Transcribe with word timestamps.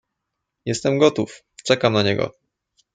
"jestem 0.65 0.97
gotów, 0.97 1.43
czekam 1.63 1.93
na 1.93 2.03
niego!" 2.03 2.33